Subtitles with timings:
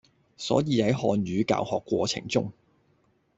[0.35, 2.51] 所以，喺漢語教學過程中